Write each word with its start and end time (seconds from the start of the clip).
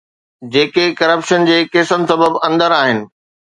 جيڪي 0.55 0.85
ڪرپشن 1.01 1.45
جي 1.51 1.59
ڪيسن 1.77 2.09
سبب 2.15 2.43
اندر 2.51 2.79
آهن. 2.81 3.07